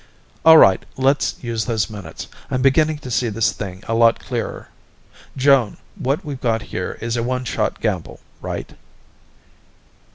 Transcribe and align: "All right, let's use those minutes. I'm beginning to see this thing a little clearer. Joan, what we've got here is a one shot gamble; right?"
"All 0.43 0.57
right, 0.57 0.83
let's 0.97 1.35
use 1.43 1.65
those 1.65 1.87
minutes. 1.87 2.25
I'm 2.49 2.63
beginning 2.63 2.97
to 3.05 3.11
see 3.11 3.29
this 3.29 3.51
thing 3.51 3.83
a 3.87 3.93
little 3.93 4.13
clearer. 4.13 4.69
Joan, 5.37 5.77
what 5.93 6.25
we've 6.25 6.41
got 6.41 6.63
here 6.73 6.97
is 7.01 7.17
a 7.17 7.21
one 7.21 7.45
shot 7.45 7.79
gamble; 7.79 8.19
right?" 8.41 8.73